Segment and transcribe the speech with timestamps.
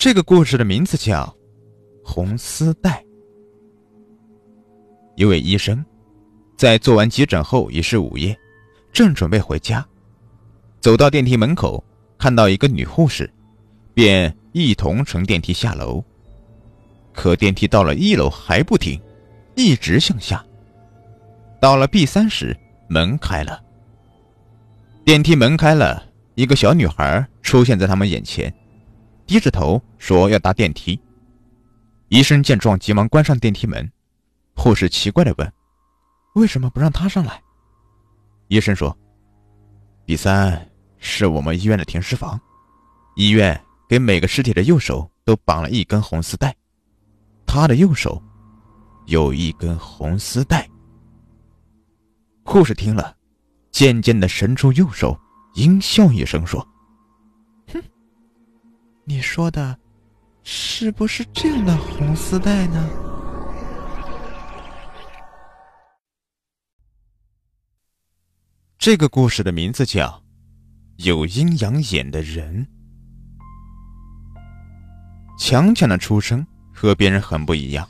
[0.00, 1.26] 这个故事的名字叫
[2.02, 2.92] 《红丝带》。
[5.14, 5.84] 一位医生
[6.56, 8.34] 在做完急诊后已是午夜，
[8.94, 9.86] 正准备回家，
[10.80, 11.84] 走到电梯门口，
[12.16, 13.30] 看到一个女护士，
[13.92, 16.02] 便一同乘电梯下楼。
[17.12, 18.98] 可电梯到了一楼还不停，
[19.54, 20.42] 一直向下。
[21.60, 22.56] 到了 B 三时，
[22.88, 23.62] 门开了。
[25.04, 26.02] 电梯门开了，
[26.36, 28.50] 一个小女孩出现在他们眼前。
[29.30, 31.00] 低着头说要搭电梯。
[32.08, 33.88] 医生见状，急忙关上电梯门。
[34.56, 35.52] 护士奇怪的问
[36.34, 37.40] ：“为什么不让他上来？”
[38.50, 38.98] 医生说
[40.04, 40.68] ：“B 三
[40.98, 42.40] 是我们医院的停尸房，
[43.14, 46.52] 医院给每个尸体的右手都绑了一根红丝带，
[47.46, 48.20] 他的右手
[49.06, 50.68] 有一根红丝带。”
[52.42, 53.14] 护士听了，
[53.70, 55.16] 渐渐的伸出右手，
[55.54, 56.66] 阴笑一声说。
[59.10, 59.76] 你说的，
[60.44, 62.88] 是不是这样的红丝带呢？
[68.78, 70.22] 这个故事的名字叫
[71.04, 72.64] 《有阴阳眼的人》。
[75.36, 77.88] 强强的出生和别人很不一样。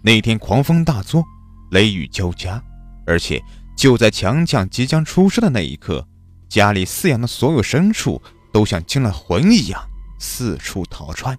[0.00, 1.22] 那天狂风大作，
[1.72, 2.58] 雷雨交加，
[3.06, 3.38] 而且
[3.76, 6.08] 就在强强即将出生的那一刻，
[6.48, 9.86] 家里饲养的所有牲畜都像惊了魂一样。
[10.18, 11.38] 四处逃窜，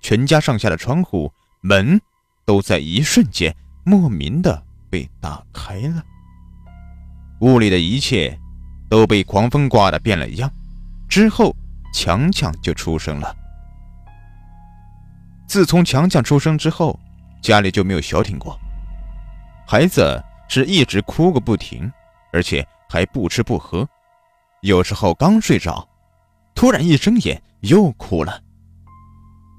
[0.00, 2.00] 全家上下的窗户、门
[2.44, 3.54] 都在一瞬间
[3.84, 6.04] 莫名的被打开了。
[7.40, 8.38] 屋里的一切
[8.88, 10.50] 都被狂风刮得变了样。
[11.08, 11.54] 之后，
[11.92, 13.36] 强强就出生了。
[15.46, 16.98] 自从强强出生之后，
[17.42, 18.58] 家里就没有消停过。
[19.66, 21.90] 孩子是一直哭个不停，
[22.32, 23.86] 而且还不吃不喝，
[24.62, 25.86] 有时候刚睡着。
[26.54, 28.42] 突然一睁眼又哭了，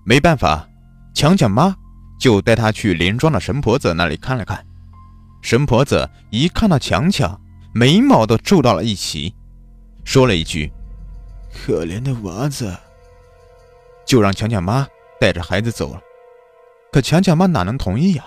[0.06, 0.67] 没办法，
[1.16, 1.75] 强强妈
[2.20, 4.64] 就带他去连庄的神婆子那里看了看。
[5.42, 7.39] 神婆子一看到强强，
[7.73, 9.33] 眉毛都皱到了一起，
[10.04, 10.71] 说了一句
[11.52, 12.76] ：“可怜的娃子。”
[14.05, 14.88] 就让强强妈
[15.20, 15.99] 带着孩子走了。
[16.92, 18.26] 可强强妈哪能同意呀？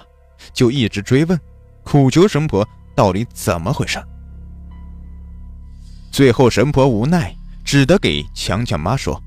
[0.52, 1.38] 就一直追问，
[1.84, 4.02] 苦求神婆到底怎么回事。
[6.10, 7.32] 最后神婆无奈。
[7.64, 9.22] 只得给强强妈说：“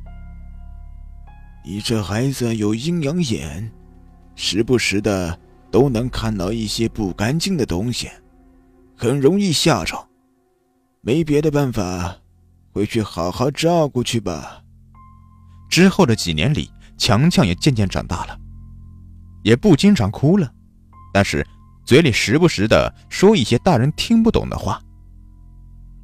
[1.64, 3.72] 你这孩子有阴阳眼，
[4.36, 5.40] 时不时的
[5.70, 8.10] 都能看到一些不干净的东西，
[8.96, 10.08] 很容易吓着。
[11.02, 12.18] 没别的办法，
[12.74, 14.64] 回去好好照顾去吧。”
[15.70, 18.38] 之后的几年里，强强也渐渐长大了，
[19.44, 20.52] 也不经常哭了，
[21.14, 21.46] 但是
[21.86, 24.82] 嘴里时不时的说一些大人听不懂的话。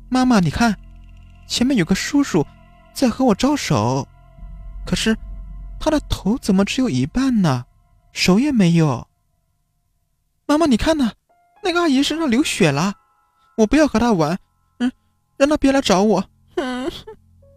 [0.09, 0.75] 妈妈，你看。
[1.49, 2.45] 前面有个叔叔
[2.93, 4.05] 在和我招手，
[4.85, 5.17] 可是
[5.79, 7.65] 他的头怎么只有一半呢？
[8.11, 9.07] 手也没有。
[10.45, 11.11] 妈妈，你看呢？
[11.63, 12.93] 那个阿姨身上流血了。
[13.57, 14.37] 我不要和她玩，
[14.79, 14.91] 嗯，
[15.37, 16.23] 让她别来找我。
[16.55, 16.89] 嗯。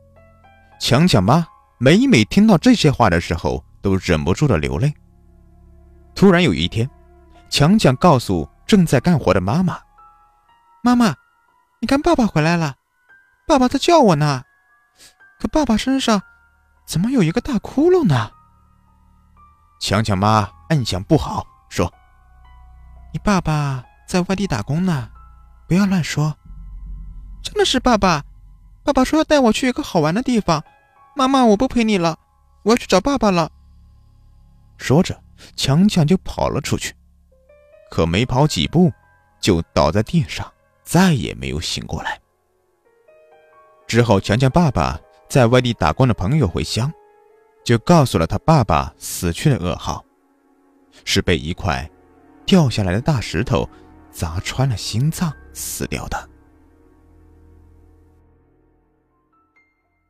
[0.81, 1.47] 强强妈
[1.79, 4.93] 每每听到这些话的时候，都忍不住的流泪。
[6.15, 6.89] 突然有一天，
[7.49, 9.79] 强强告诉正在干活的妈妈
[10.83, 11.15] ：“妈妈，
[11.81, 12.75] 你看，爸爸回来了。”
[13.47, 14.43] 爸爸在叫我呢，
[15.41, 16.23] 可爸爸身上
[16.91, 18.33] 怎么有一个大窟窿呢？
[19.79, 21.95] 强强妈暗想不好，说
[23.15, 25.09] ：“你爸爸在外地打工呢，
[25.69, 26.37] 不要乱说。”
[27.45, 28.25] 真的是爸爸，
[28.83, 30.65] 爸爸说要带我去一个好玩的地方。
[31.15, 32.19] 妈妈，我不陪你了，
[32.65, 33.53] 我要去找爸爸了。
[34.77, 35.23] 说着，
[35.55, 36.97] 强强就跑了出去，
[37.89, 38.93] 可没跑几步，
[39.41, 40.53] 就倒在地上，
[40.83, 42.21] 再也没有醒过来。
[43.87, 44.99] 之后，强强爸爸
[45.31, 46.93] 在外地打工的朋友回乡，
[47.65, 50.05] 就告诉了他爸爸死去的噩耗，
[51.05, 51.89] 是被一块
[52.45, 53.67] 掉下来的大石头
[54.11, 56.30] 砸穿了心脏死掉的。